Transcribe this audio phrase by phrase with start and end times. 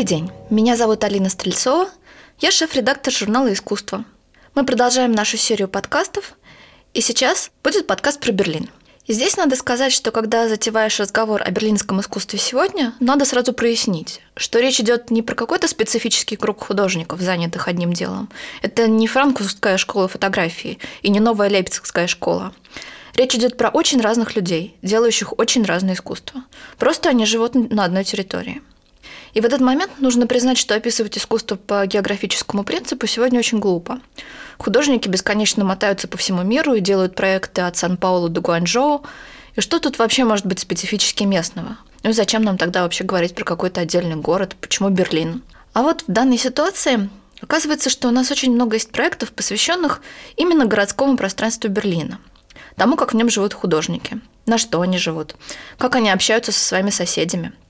[0.00, 1.90] Добрый день, меня зовут Алина Стрельцова,
[2.38, 4.06] я шеф-редактор журнала «Искусство».
[4.54, 6.36] Мы продолжаем нашу серию подкастов,
[6.94, 8.70] и сейчас будет подкаст про Берлин.
[9.04, 14.22] И здесь надо сказать, что когда затеваешь разговор о берлинском искусстве сегодня, надо сразу прояснить,
[14.36, 18.30] что речь идет не про какой-то специфический круг художников, занятых одним делом.
[18.62, 22.54] Это не франкфуртская школа фотографии и не новая лейпцигская школа.
[23.16, 26.42] Речь идет про очень разных людей, делающих очень разное искусство.
[26.78, 28.62] Просто они живут на одной территории.
[29.32, 34.00] И в этот момент нужно признать, что описывать искусство по географическому принципу сегодня очень глупо.
[34.58, 39.04] Художники бесконечно мотаются по всему миру и делают проекты от Сан-Паулу до Гуанчжоу.
[39.56, 41.78] И что тут вообще может быть специфически местного?
[42.02, 44.56] Ну и зачем нам тогда вообще говорить про какой-то отдельный город?
[44.60, 45.42] Почему Берлин?
[45.72, 47.08] А вот в данной ситуации
[47.40, 50.02] оказывается, что у нас очень много есть проектов, посвященных
[50.36, 52.18] именно городскому пространству Берлина.
[52.76, 55.36] Тому, как в нем живут художники, на что они живут,
[55.78, 57.52] как они общаются со своими соседями–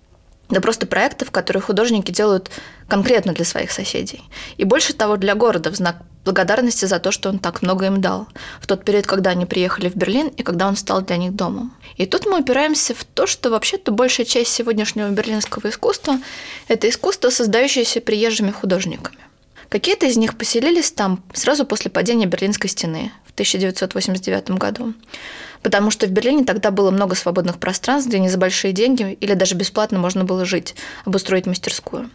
[0.50, 2.50] да просто проектов, которые художники делают
[2.88, 4.22] конкретно для своих соседей.
[4.56, 8.00] И больше того, для города в знак благодарности за то, что он так много им
[8.00, 8.26] дал
[8.60, 11.74] в тот период, когда они приехали в Берлин и когда он стал для них домом.
[11.96, 16.18] И тут мы упираемся в то, что вообще-то большая часть сегодняшнего берлинского искусства–
[16.68, 19.18] это искусство, создающееся приезжими художниками.
[19.68, 23.12] Какие-то из них поселились там сразу после падения Берлинской стены
[23.42, 24.94] 1989 году
[25.62, 29.34] потому что в Берлине тогда было много свободных пространств, где не за большие деньги или
[29.34, 30.74] даже бесплатно можно было жить,
[31.04, 32.10] обустроить мастерскую.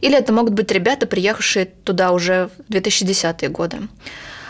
[0.00, 3.88] Или это могут быть ребята, приехавшие туда уже в 2010-е годы.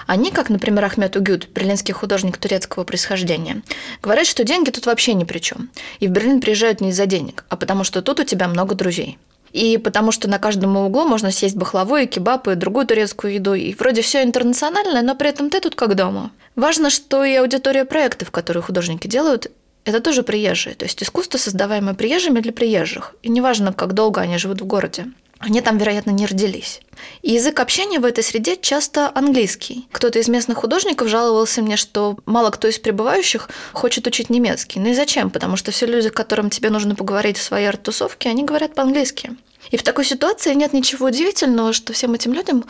[0.06, 3.62] Они, как, например, Ахмед Угюд, берлинский художник турецкого происхождения,
[4.02, 5.70] говорят, что деньги тут вообще ни при чем.
[6.00, 9.18] И в Берлин приезжают не из-за денег, а потому что тут у тебя много друзей.
[9.52, 13.54] И потому что на каждом углу можно съесть бахлаву и кебаб и другую турецкую еду.
[13.54, 16.30] И вроде все интернациональное, но при этом ты тут как дома.
[16.56, 19.50] Важно, что и аудитория проектов, которые художники делают,
[19.84, 20.74] это тоже приезжие.
[20.74, 23.14] То есть искусство, создаваемое приезжими для приезжих.
[23.22, 25.06] И неважно, как долго они живут в городе.
[25.40, 26.82] Они там, вероятно, не родились.
[27.22, 29.88] И язык общения в этой среде часто английский.
[29.90, 34.80] Кто-то из местных художников жаловался мне, что мало кто из пребывающих хочет учить немецкий.
[34.80, 35.30] Ну и зачем?
[35.30, 39.30] Потому что все люди, которым тебе нужно поговорить в своей арт-тусовке, они говорят по-английски.
[39.70, 42.64] И в такой ситуации нет ничего удивительного, что всем этим людям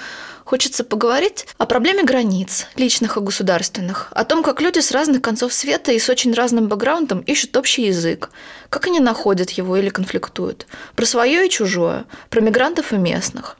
[0.44, 5.52] хочется поговорить о проблеме границ, личных и государственных, о том, как люди с разных концов
[5.52, 8.30] света и с очень разным бэкграундом ищут общий язык,
[8.68, 13.56] как они находят его или конфликтуют, про свое и чужое, про мигрантов и местных.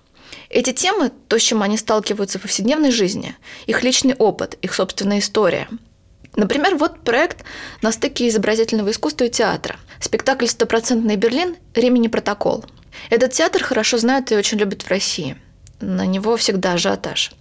[0.49, 3.37] Эти темы– то, с чем они сталкиваются в повседневной жизни,
[3.67, 5.69] их личный опыт, их собственная история.
[6.35, 7.45] Например, вот проект
[7.83, 9.77] на стыке изобразительного искусства и театра.
[10.01, 11.57] Спектакль «Стопроцентный Берлин.
[11.75, 12.65] Ремени протокол».
[13.09, 15.37] Этот театр хорошо знают и очень любят в России.
[15.81, 17.33] На него всегда ажиотаж.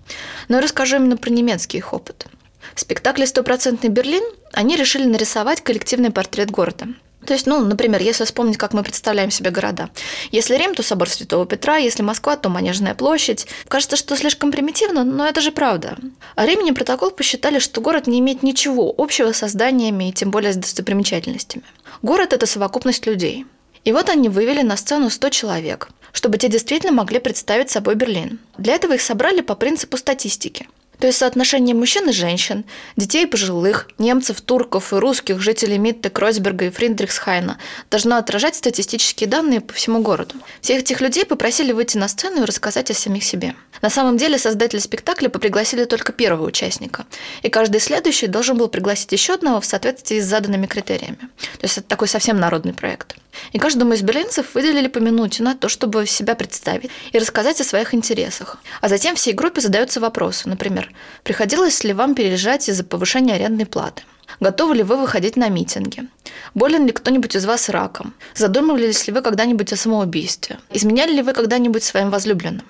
[0.47, 2.27] Но я расскажу именно про немецкий их опыт.
[2.75, 4.23] В спектакле «Стопроцентный Берлин»
[4.53, 6.87] они решили нарисовать коллективный портрет города–
[7.25, 9.89] то есть, ну, например, если вспомнить, как мы представляем себе города.
[10.31, 13.45] Если Рим, то собор Святого Петра, если Москва, то Манежная площадь.
[13.67, 15.97] Кажется, что слишком примитивно, но это же правда.
[16.35, 20.53] А Римляне протокол посчитали, что город не имеет ничего общего с зданиями и тем более
[20.53, 21.63] с достопримечательностями.
[22.01, 23.45] Город– это совокупность людей.
[23.83, 28.39] И вот они вывели на сцену 100 человек, чтобы те действительно могли представить собой Берлин.
[28.57, 30.67] Для этого их собрали по принципу статистики–
[30.99, 32.65] то есть соотношение мужчин и женщин,
[32.97, 37.57] детей и пожилых, немцев, турков и русских, жителей Митте, Кройсберга и Фридрихсхайна
[37.89, 40.35] должно отражать статистические данные по всему городу.
[40.59, 43.55] Всех этих людей попросили выйти на сцену и рассказать о самих себе.
[43.81, 47.05] На самом деле создатели спектакля пригласили только первого участника,
[47.43, 51.17] и каждый следующий должен был пригласить еще одного в соответствии с заданными критериями.
[51.17, 53.15] То есть это такой совсем народный проект.
[53.51, 57.63] И каждому из берлинцев выделили по минуте на то, чтобы себя представить и рассказать о
[57.63, 58.57] своих интересах.
[58.81, 60.49] А затем всей группе задаются вопросы.
[60.49, 60.91] Например,
[61.23, 64.03] приходилось ли вам переезжать из-за повышения арендной платы?
[64.39, 66.07] Готовы ли вы выходить на митинги?
[66.53, 68.13] Болен ли кто-нибудь из вас раком?
[68.35, 70.59] Задумывались ли вы когда-нибудь о самоубийстве?
[70.69, 72.65] Изменяли ли вы когда-нибудь своим возлюбленным?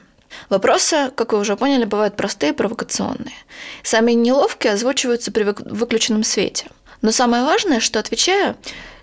[0.50, 3.36] Вопросы, как вы уже поняли, бывают простые и провокационные.
[3.84, 6.68] Сами неловкие озвучиваются при выключенном свете.
[7.02, 8.56] Но самое важное, что отвечая,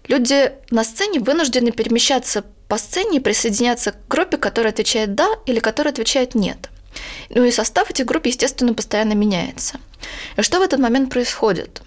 [0.09, 5.59] Люди на сцене вынуждены перемещаться по сцене и присоединяться к группе, которая отвечает «да» или
[5.59, 6.71] которая отвечает «нет».
[7.29, 9.79] Ну и состав этих групп, естественно, постоянно меняется.
[10.37, 11.83] И что в этот момент происходит?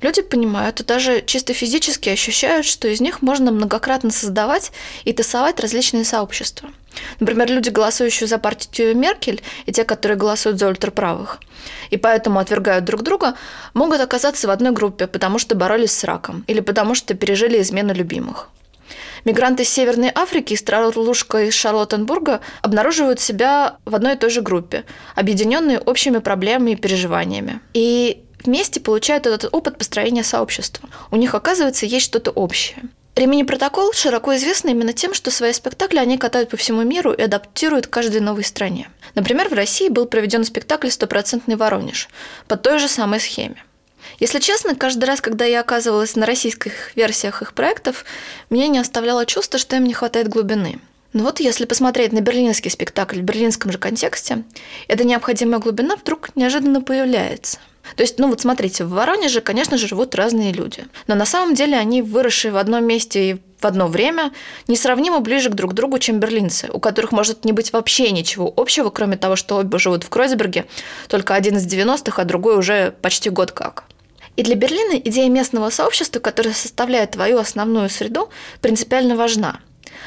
[0.00, 4.72] Люди понимают и даже чисто физически ощущают, что из них можно многократно создавать
[5.04, 6.70] и тасовать различные сообщества.
[7.20, 11.38] Например, люди, голосующие за партию Меркель, и те, которые голосуют за ультраправых,
[11.90, 13.34] и поэтому отвергают друг друга,
[13.74, 17.94] могут оказаться в одной группе, потому что боролись с раком или потому что пережили измену
[17.94, 18.48] любимых.
[19.24, 24.40] Мигранты из Северной Африки, из Тралушка и Шарлоттенбурга обнаруживают себя в одной и той же
[24.40, 24.84] группе,
[25.14, 27.60] объединенные общими проблемами и переживаниями.
[27.74, 30.88] И вместе получают этот опыт построения сообщества.
[31.10, 32.82] У них, оказывается, есть что-то общее.
[33.20, 37.20] Ремени Протокол широко известны именно тем, что свои спектакли они катают по всему миру и
[37.20, 38.88] адаптируют к каждой новой стране.
[39.14, 42.08] Например, в России был проведен спектакль «Стопроцентный Воронеж»
[42.48, 43.62] по той же самой схеме.
[44.20, 48.06] Если честно, каждый раз, когда я оказывалась на российских версиях их проектов,
[48.48, 50.80] меня не оставляло чувство, что им не хватает глубины.
[51.12, 54.44] Но вот если посмотреть на берлинский спектакль в берлинском же контексте,
[54.88, 57.58] эта необходимая глубина вдруг неожиданно появляется.
[57.96, 60.86] То есть, ну вот смотрите, в Воронеже, конечно же, живут разные люди.
[61.06, 64.32] Но на самом деле они, выросшие в одном месте и в одно время,
[64.68, 68.90] несравнимо ближе к друг другу, чем берлинцы, у которых может не быть вообще ничего общего,
[68.90, 70.66] кроме того, что оба живут в Кройсберге,
[71.08, 73.84] только один из 90-х, а другой уже почти год как.
[74.36, 78.30] И для Берлина идея местного сообщества, которое составляет твою основную среду,
[78.62, 79.60] принципиально важна.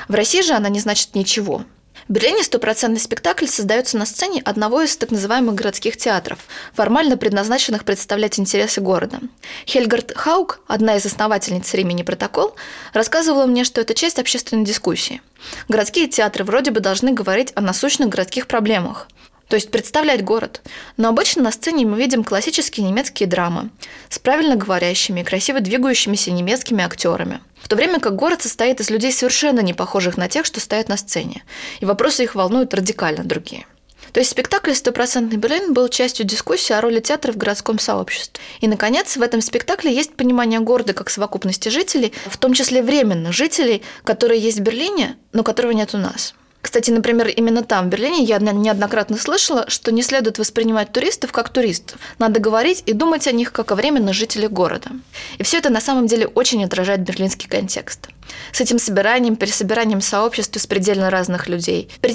[0.08, 1.66] В России же она не значит ничего.
[2.08, 6.40] В Берлине стопроцентный спектакль создается на сцене одного из так называемых городских театров,
[6.74, 9.20] формально предназначенных представлять интересы города.
[9.66, 12.56] Хельгард Хаук, одна из основательниц «Ремени протокол»,
[12.92, 15.22] рассказывала мне, что это часть общественной дискуссии.
[15.70, 19.08] Городские театры вроде бы должны говорить о насущных городских проблемах,
[19.48, 20.62] то есть представлять город.
[20.98, 23.70] Но обычно на сцене мы видим классические немецкие драмы
[24.10, 27.40] с правильно говорящими и красиво двигающимися немецкими актерами.
[27.74, 30.96] То время как город состоит из людей совершенно не похожих на тех, что стоят на
[30.96, 31.44] сцене,
[31.80, 33.66] и вопросы их волнуют радикально другие.
[34.12, 38.44] То есть спектакль «Стопроцентный Берлин» был частью дискуссии о роли театра в городском сообществе.
[38.62, 43.34] И, наконец, в этом спектакле есть понимание города как совокупности жителей, в том числе временных
[43.34, 46.36] жителей, которые есть в Берлине, но которого нет у нас.
[46.64, 51.50] Кстати, например, именно там, в Берлине, я неоднократно слышала, что не следует воспринимать туристов как
[51.50, 52.00] туристов.
[52.20, 54.90] Надо говорить и думать о них как о временных жителях города.
[55.38, 58.08] И все это на самом деле очень отражает берлинский контекст.
[58.54, 61.90] С этим собиранием, пересобиранием сообществ из предельно разных людей.
[62.00, 62.14] При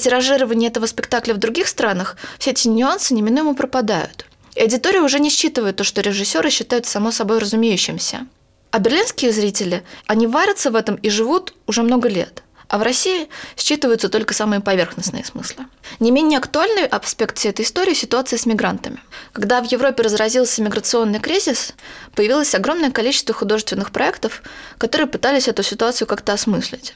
[0.66, 4.24] этого спектакля в других странах все эти нюансы неминуемо пропадают.
[4.54, 8.26] И аудитория уже не считывает то, что режиссеры считают само собой разумеющимся.
[8.70, 13.28] А берлинские зрители, они варятся в этом и живут уже много лет– а в России
[13.56, 15.64] считываются только самые поверхностные смыслы.
[16.00, 19.00] Не менее актуальный аспект всей этой истории– ситуация с мигрантами.
[19.32, 21.74] Когда в Европе разразился миграционный кризис,
[22.14, 24.42] появилось огромное количество художественных проектов,
[24.76, 26.94] которые пытались эту ситуацию как-то осмыслить.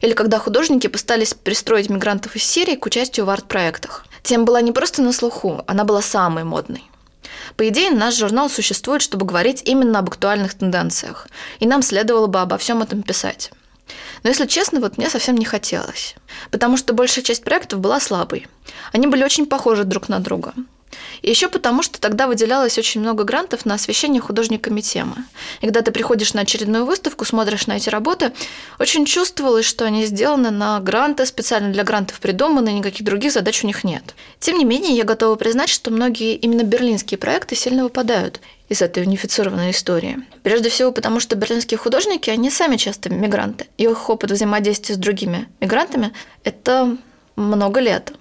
[0.00, 4.06] Или когда художники пытались пристроить мигрантов из Сирии к участию в арт-проектах.
[4.22, 6.84] Тема была не просто на слуху, она была самой модной.
[7.56, 11.28] По идее, наш журнал существует, чтобы говорить именно об актуальных тенденциях,
[11.60, 13.50] и нам следовало бы обо всем этом писать.
[14.22, 16.14] Но если честно, вот мне совсем не хотелось.
[16.50, 18.46] Потому что большая часть проектов была слабой.
[18.92, 20.54] Они были очень похожи друг на друга.
[21.22, 25.16] И еще потому, что тогда выделялось очень много грантов на освещение художниками темы.
[25.60, 28.32] И когда ты приходишь на очередную выставку, смотришь на эти работы,
[28.78, 33.66] очень чувствовалось, что они сделаны на гранты, специально для грантов придуманы, никаких других задач у
[33.66, 34.14] них нет.
[34.38, 39.02] Тем не менее, я готова признать, что многие именно берлинские проекты сильно выпадают из этой
[39.02, 40.18] унифицированной истории.
[40.42, 43.66] Прежде всего потому, что берлинские художники, они сами часто мигранты.
[43.76, 46.12] Их опыт взаимодействия с другими мигрантами–
[46.44, 46.96] это
[47.36, 48.12] много лет.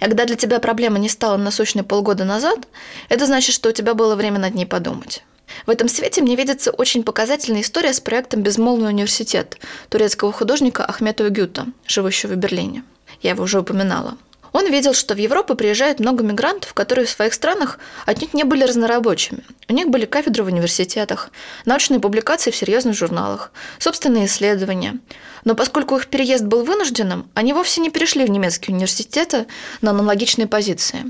[0.00, 2.68] И когда для тебя проблема не стала насущной полгода назад,
[3.08, 5.22] это значит, что у тебя было время над ней подумать.
[5.66, 11.28] В этом свете мне видится очень показательная история с проектом «Безмолвный университет» турецкого художника Ахмета
[11.28, 12.82] Гюта, живущего в Берлине.
[13.20, 14.16] Я его уже упоминала.
[14.54, 18.62] Он видел, что в Европу приезжает много мигрантов, которые в своих странах отнюдь не были
[18.62, 19.42] разнорабочими.
[19.68, 21.30] У них были кафедры в университетах,
[21.64, 23.50] научные публикации в серьезных журналах,
[23.80, 25.00] собственные исследования.
[25.42, 29.46] Но поскольку их переезд был вынужденным, они вовсе не перешли в немецкие университеты
[29.80, 31.06] на аналогичные позиции.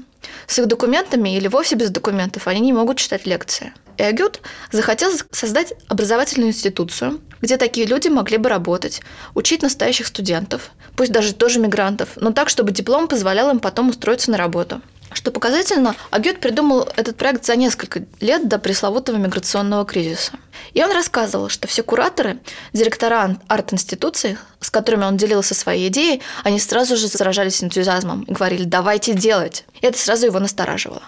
[0.47, 3.75] С их документами или вовсе без документов они не могут читать лекции.
[3.99, 4.41] Эгют
[4.73, 9.03] захотел создать образовательную институцию, где такие люди могли бы работать,
[9.35, 14.31] учить настоящих студентов, пусть даже тоже мигрантов, но так, чтобы диплом позволял им потом устроиться
[14.31, 14.81] на работу.
[15.13, 20.33] Что показательно, Агют придумал этот проект за несколько лет до пресловутого миграционного кризиса.
[20.73, 22.41] И он рассказывал, что все кураторы,
[22.73, 28.65] директора арт-институций, с которыми он делился своей идеей, они сразу же заражались энтузиазмом и говорили
[28.65, 29.67] «давайте делать».
[29.83, 31.03] И это сразу его настораживало.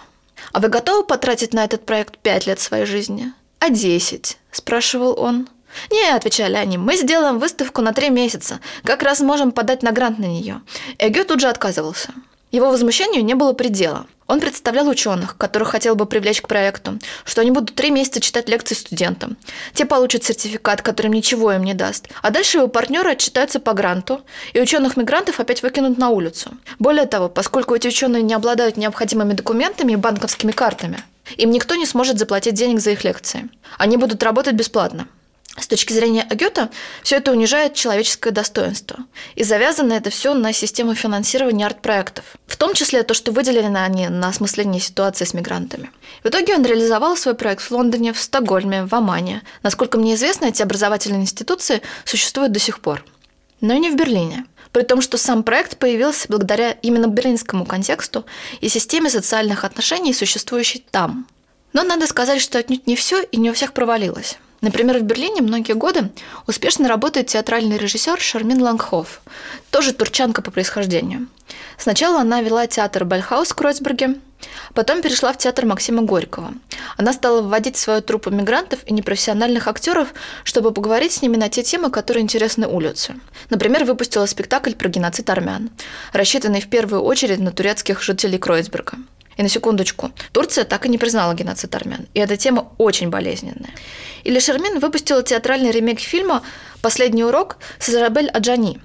[0.53, 5.47] «А вы готовы потратить на этот проект пять лет своей жизни?» «А десять?»– спрашивал он.
[5.91, 8.59] «Не»,– отвечали они,– «мы сделаем выставку на три месяца.
[8.83, 10.61] Как раз можем подать на грант на нее».
[10.99, 12.13] Эгё тут же отказывался.
[12.51, 14.07] Его возмущению не было предела.
[14.25, 18.49] Он представлял ученых, которых хотел бы привлечь к проекту, что они будут три месяца читать
[18.49, 19.37] лекции студентам.
[19.73, 22.07] Те получат сертификат, которым ничего им не даст.
[22.21, 24.21] А дальше его партнеры отчитаются по гранту,
[24.53, 26.51] и ученых-мигрантов опять выкинут на улицу.
[26.77, 31.03] Более того, поскольку эти ученые не обладают необходимыми документами и банковскими картами,
[31.37, 33.49] им никто не сможет заплатить денег за их лекции.
[33.77, 35.07] Они будут работать бесплатно.
[35.59, 36.69] С точки зрения Агюта,
[37.01, 38.99] все это унижает человеческое достоинство.
[39.33, 42.25] И завязано это все на систему финансирования арт-проектов.
[42.45, 45.89] В том числе то, что выделены они на осмысление ситуации с мигрантами.
[46.23, 49.41] В итоге он реализовал свой проект в Лондоне, в Стокгольме, в Омане.
[49.63, 53.03] Насколько мне известно, эти образовательные институции существуют до сих пор.
[53.59, 54.45] Но и не в Берлине.
[54.71, 58.25] При том, что сам проект появился благодаря именно берлинскому контексту
[58.61, 61.25] и системе социальных отношений, существующей там.
[61.73, 64.37] Но надо сказать, что отнюдь не все и не у всех провалилось.
[64.61, 66.09] Например, в Берлине многие годы
[66.47, 69.21] успешно работает театральный режиссер Шармин Лангхоф,
[69.69, 71.27] тоже турчанка по происхождению.
[71.77, 74.15] Сначала она вела театр Бальхаус в Кройцберге,
[74.73, 76.53] потом перешла в театр Максима Горького.
[76.97, 80.09] Она стала вводить в свою труппу мигрантов и непрофессиональных актеров,
[80.43, 83.15] чтобы поговорить с ними на те темы, которые интересны улице.
[83.51, 85.69] Например, выпустила спектакль про геноцид армян,
[86.13, 88.97] рассчитанный в первую очередь на турецких жителей Кройцберга.
[89.37, 92.07] И на секундочку, Турция так и не признала геноцид армян.
[92.13, 93.71] И эта тема очень болезненная.
[94.23, 96.43] Или Шермин выпустила театральный ремейк фильма
[96.81, 98.81] «Последний урок» с Изабель Аджани.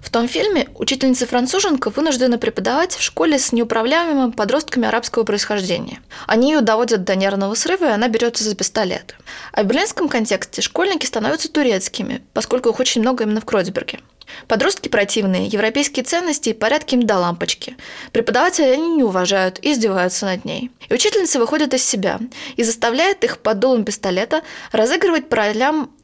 [0.00, 6.00] В том фильме учительница-француженка вынуждена преподавать в школе с неуправляемыми подростками арабского происхождения.
[6.26, 9.16] Они ее доводят до нервного срыва, и она берется за пистолет.
[9.52, 13.98] А в берлинском контексте школьники становятся турецкими, поскольку их очень много именно в Кройцберге.
[14.46, 17.76] Подростки противные, европейские ценности и порядки им до лампочки.
[18.12, 20.70] Преподаватели они не уважают и издеваются над ней.
[20.88, 22.18] И учительница выходит из себя
[22.56, 24.42] и заставляет их под дулом пистолета
[24.72, 25.36] разыгрывать по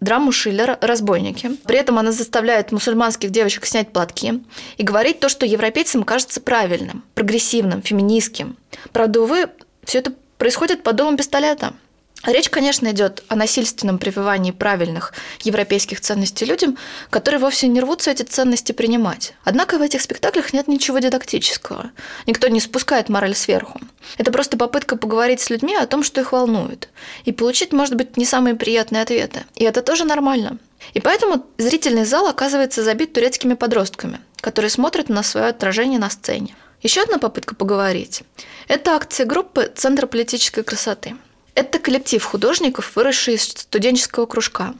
[0.01, 1.57] драму Шиллера «Разбойники».
[1.67, 4.43] При этом она заставляет мусульманских девочек снять платки
[4.77, 8.57] и говорить то, что европейцам кажется правильным, прогрессивным, феминистским.
[8.93, 9.49] Правда, увы,
[9.85, 11.75] все это происходит под дулом пистолета–
[12.27, 15.13] Речь, конечно, идет о насильственном прививании правильных
[15.43, 16.79] европейских ценностей людям,
[17.11, 19.35] которые вовсе не рвутся эти ценности принимать.
[19.45, 21.91] Однако в этих спектаклях нет ничего дидактического.
[22.27, 23.79] Никто не спускает мораль сверху.
[24.17, 26.89] Это просто попытка поговорить с людьми о том, что их волнует.
[27.25, 29.45] И получить, может быть, не самые приятные ответы.
[29.55, 30.59] И это тоже нормально.
[30.95, 36.55] И поэтому зрительный зал оказывается забит турецкими подростками, которые смотрят на свое отражение на сцене.
[36.83, 38.23] Еще одна попытка поговорить–
[38.69, 41.17] это акция группы «Центр политической красоты».
[41.55, 44.75] Это коллектив художников, выросший из студенческого кружка.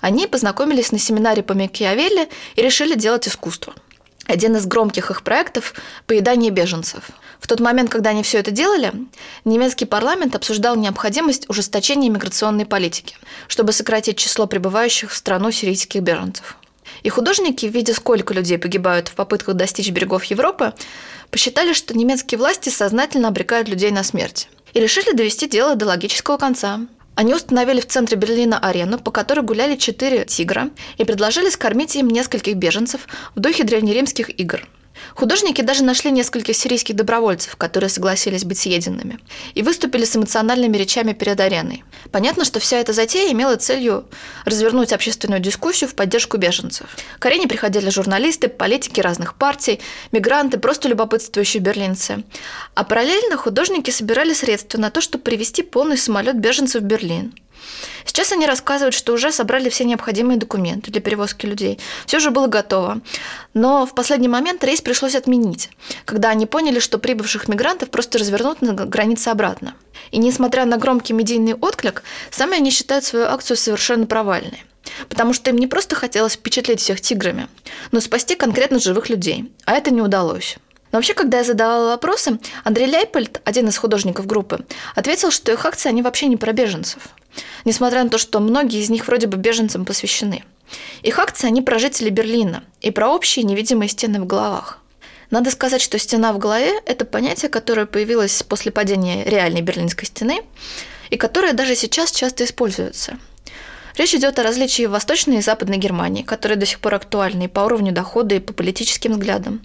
[0.00, 3.74] Они познакомились на семинаре по Макиавелли и решили делать искусство.
[4.26, 5.74] Один из громких их проектов–
[6.06, 7.10] поедание беженцев.
[7.40, 8.92] В тот момент, когда они все это делали,
[9.44, 13.16] немецкий парламент обсуждал необходимость ужесточения миграционной политики,
[13.48, 16.56] чтобы сократить число прибывающих в страну сирийских беженцев.
[17.02, 20.72] И художники, видя, сколько людей погибают в попытках достичь берегов Европы,
[21.30, 26.36] посчитали, что немецкие власти сознательно обрекают людей на смерть и решили довести дело до логического
[26.36, 26.80] конца.
[27.14, 32.08] Они установили в центре Берлина арену, по которой гуляли четыре тигра, и предложили скормить им
[32.08, 34.68] нескольких беженцев в духе древнеримских игр–
[35.14, 39.18] Художники даже нашли нескольких сирийских добровольцев, которые согласились быть съеденными,
[39.54, 41.84] и выступили с эмоциональными речами перед ареной.
[42.10, 44.06] Понятно, что вся эта затея имела целью
[44.44, 46.86] развернуть общественную дискуссию в поддержку беженцев.
[47.18, 49.80] К арене приходили журналисты, политики разных партий,
[50.12, 52.24] мигранты, просто любопытствующие берлинцы.
[52.74, 57.34] А параллельно художники собирали средства на то, чтобы привести полный самолет беженцев в Берлин.
[58.04, 61.80] Сейчас они рассказывают, что уже собрали все необходимые документы для перевозки людей.
[62.06, 63.00] Все уже было готово.
[63.54, 65.70] Но в последний момент рейс пришлось отменить,
[66.04, 69.74] когда они поняли, что прибывших мигрантов просто развернут на границе обратно.
[70.10, 74.64] И несмотря на громкий медийный отклик, сами они считают свою акцию совершенно провальной.
[75.08, 77.48] Потому что им не просто хотелось впечатлить всех тиграми,
[77.90, 79.52] но спасти конкретно живых людей.
[79.64, 80.56] А это не удалось.
[80.92, 85.66] Но вообще, когда я задавала вопросы, Андрей Ляйпольд, один из художников группы, ответил, что их
[85.66, 87.08] акции, они вообще не про беженцев.
[87.64, 90.44] Несмотря на то, что многие из них вроде бы беженцам посвящены.
[91.02, 94.78] Их акции, они про жителей Берлина и про общие невидимые стены в головах.
[95.30, 100.42] Надо сказать, что стена в голове– это понятие, которое появилось после падения реальной Берлинской стены
[101.10, 103.18] и которое даже сейчас часто используется–
[103.96, 107.60] Речь идет о различии Восточной и Западной Германии, которые до сих пор актуальны и по
[107.60, 109.64] уровню дохода, и по политическим взглядам.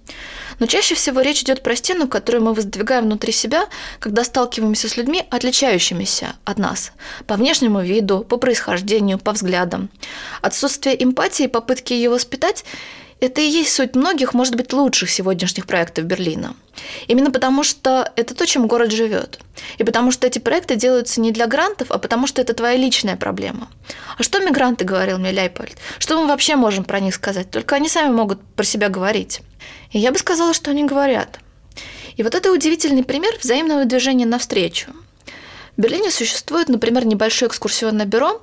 [0.60, 3.66] Но чаще всего речь идет про стену, которую мы воздвигаем внутри себя,
[4.00, 6.92] когда сталкиваемся с людьми, отличающимися от нас
[7.26, 9.90] по внешнему виду, по происхождению, по взглядам.
[10.42, 12.66] Отсутствие эмпатии и попытки ее воспитать
[13.20, 16.56] это и есть суть многих, может быть, лучших сегодняшних проектов Берлина.
[17.08, 19.40] Именно потому, что это то, чем город живет.
[19.78, 23.18] И потому что эти проекты делаются не для грантов, а потому что это твоя личная
[23.18, 23.70] проблема.
[24.18, 25.76] А что мигранты, говорил мне Ляйпольд?
[25.98, 27.52] Что мы вообще можем про них сказать?
[27.52, 29.42] Только они сами могут про себя говорить.
[29.92, 31.40] И я бы сказала, что они говорят.
[32.16, 34.92] И вот это удивительный пример взаимного движения навстречу.
[35.76, 38.42] В Берлине существует, например, небольшое экскурсионное бюро.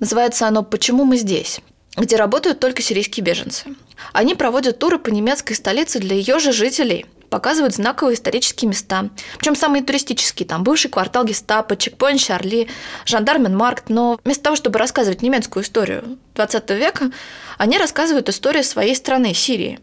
[0.00, 1.60] Называется оно «Почему мы здесь?»,
[1.96, 3.66] где работают только сирийские беженцы.
[4.12, 9.10] Они проводят туры по немецкой столице для ее же жителей, показывают знаковые исторические места.
[9.38, 12.68] Причем самые туристические, там бывший квартал гестапо, чекпоинт Шарли,
[13.06, 13.88] жандарменмаркт.
[13.88, 17.10] Но вместо того, чтобы рассказывать немецкую историю 20 века,
[17.58, 19.80] они рассказывают историю своей страны, Сирии.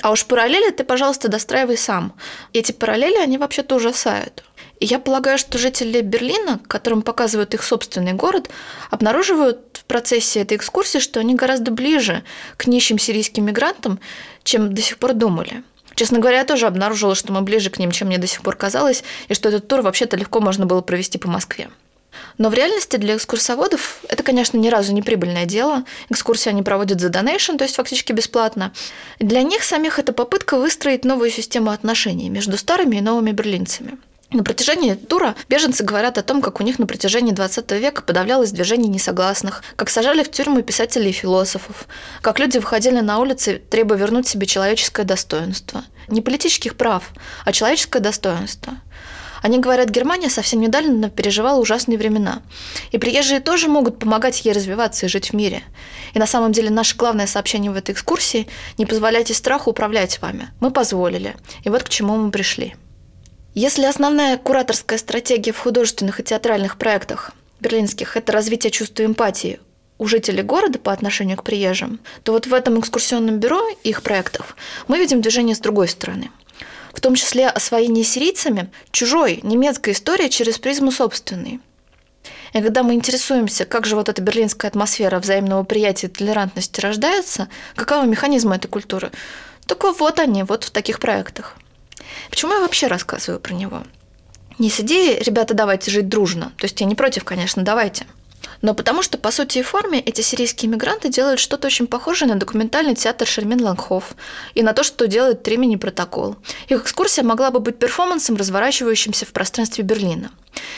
[0.00, 2.14] А уж параллели ты, пожалуйста, достраивай сам.
[2.52, 4.44] Эти параллели, они вообще-то ужасают.
[4.84, 8.50] Я полагаю, что жители Берлина, которым показывают их собственный город,
[8.90, 12.24] обнаруживают в процессе этой экскурсии, что они гораздо ближе
[12.56, 14.00] к нищим сирийским мигрантам,
[14.42, 15.62] чем до сих пор думали.
[15.94, 18.56] Честно говоря, я тоже обнаружила, что мы ближе к ним, чем мне до сих пор
[18.56, 21.70] казалось, и что этот тур вообще-то легко можно было провести по Москве.
[22.38, 25.84] Но в реальности для экскурсоводов это, конечно, ни разу не прибыльное дело.
[26.08, 28.72] Экскурсии они проводят за донейшн, то есть фактически бесплатно.
[29.20, 33.96] Для них самих это попытка выстроить новую систему отношений между старыми и новыми берлинцами.
[34.32, 38.50] На протяжении тура беженцы говорят о том, как у них на протяжении 20 века подавлялось
[38.50, 41.86] движение несогласных, как сажали в тюрьмы писателей и философов,
[42.22, 45.84] как люди выходили на улицы, требуя вернуть себе человеческое достоинство.
[46.08, 47.10] Не политических прав,
[47.44, 48.74] а человеческое достоинство.
[49.42, 52.42] Они говорят, Германия совсем недавно переживала ужасные времена.
[52.92, 55.62] И приезжие тоже могут помогать ей развиваться и жить в мире.
[56.14, 58.48] И на самом деле наше главное сообщение в этой экскурсии–
[58.78, 60.48] не позволяйте страху управлять вами.
[60.60, 61.34] Мы позволили.
[61.64, 62.76] И вот к чему мы пришли.
[63.54, 69.60] Если основная кураторская стратегия в художественных и театральных проектах берлинских– это развитие чувства эмпатии
[69.98, 74.56] у жителей города по отношению к приезжим, то вот в этом экскурсионном бюро их проектов
[74.88, 76.30] мы видим движение с другой стороны.
[76.94, 81.60] В том числе освоение сирийцами чужой немецкой истории через призму собственной.
[82.54, 87.48] И когда мы интересуемся, как же вот эта берлинская атмосфера взаимного приятия и толерантности рождается,
[87.74, 89.12] каковы механизмы этой культуры,
[89.66, 91.56] только вот они, вот в таких проектах.
[92.30, 93.82] Почему я вообще рассказываю про него?
[94.58, 96.52] Не с идеей, ребята, давайте жить дружно.
[96.58, 98.06] То есть я не против, конечно, давайте.
[98.60, 102.38] Но потому что, по сути и форме, эти сирийские мигранты делают что-то очень похожее на
[102.38, 104.14] документальный театр Шермин Лангхоф
[104.54, 106.36] и на то, что делает Тримини протокол.
[106.68, 110.30] Их экскурсия могла бы быть перформансом, разворачивающимся в пространстве Берлина.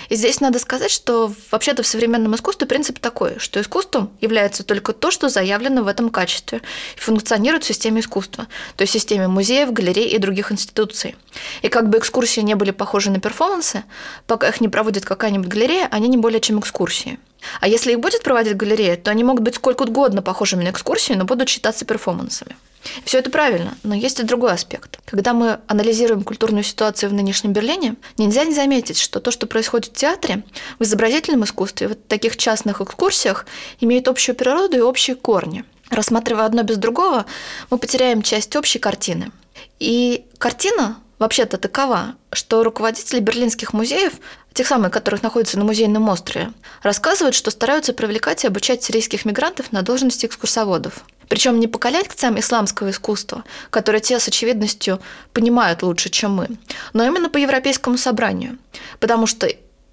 [0.08, 4.92] И здесь надо сказать, что вообще-то в современном искусстве принцип такой, что искусством является только
[4.92, 6.62] то, что заявлено в этом качестве
[6.96, 11.16] и функционирует в системе искусства, то есть в системе музеев, галерей и других институций.
[11.62, 13.84] И как бы экскурсии не были похожи на перформансы,
[14.26, 17.18] пока их не проводит какая-нибудь галерея, они не более чем экскурсии.
[17.60, 21.14] А если их будет проводить галерея, то они могут быть сколько угодно похожими на экскурсии,
[21.14, 22.56] но будут считаться перформансами.
[23.04, 24.98] Все это правильно, но есть и другой аспект.
[25.06, 29.86] Когда мы анализируем культурную ситуацию в нынешнем Берлине, нельзя не заметить, что то, что происходит
[29.86, 30.42] в театре,
[30.78, 33.46] в изобразительном искусстве, в таких частных экскурсиях,
[33.80, 35.64] имеет общую природу и общие корни.
[35.90, 37.26] Рассматривая одно без другого,
[37.70, 39.30] мы потеряем часть общей картины.
[39.78, 44.12] И картина вообще-то такова, что руководители берлинских музеев,
[44.52, 49.72] тех самых, которых находятся на музейном острове, рассказывают, что стараются привлекать и обучать сирийских мигрантов
[49.72, 51.04] на должности экскурсоводов.
[51.28, 55.00] Причем не по коллекциям исламского искусства, которые те с очевидностью
[55.32, 56.48] понимают лучше, чем мы,
[56.92, 58.58] но именно по Европейскому собранию.
[59.00, 59.48] Потому что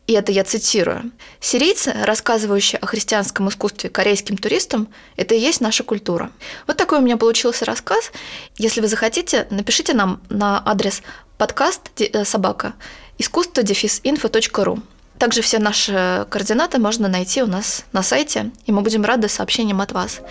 [0.07, 5.83] и это я цитирую, «Сирийцы, рассказывающие о христианском искусстве корейским туристам, это и есть наша
[5.83, 6.31] культура».
[6.67, 8.11] Вот такой у меня получился рассказ.
[8.57, 11.01] Если вы захотите, напишите нам на адрес
[11.37, 12.73] подкаст э, собака
[13.17, 14.79] искусство инфо.ру.
[15.17, 19.79] Также все наши координаты можно найти у нас на сайте, и мы будем рады сообщениям
[19.79, 20.21] от вас.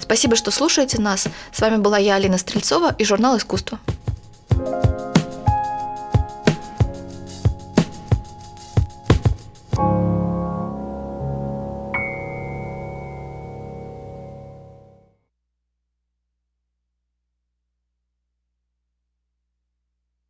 [0.00, 1.26] Спасибо, что слушаете нас.
[1.52, 3.78] С вами была я, Алина Стрельцова, и журнал «Искусство».